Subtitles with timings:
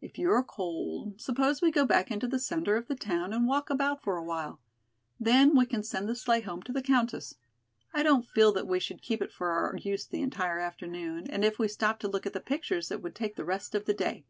[0.00, 3.46] If you are cold, suppose we go back into the center of the town and
[3.46, 4.62] walk about for a while.
[5.20, 7.34] Then we can send the sleigh home to the Countess.
[7.92, 11.44] I don't feel that we should keep it for our use the entire afternoon, and
[11.44, 13.92] if we stop to look at the pictures it would take the rest of the
[13.92, 14.24] day.